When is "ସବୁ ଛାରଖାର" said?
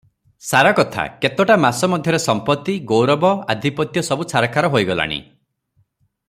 4.09-4.73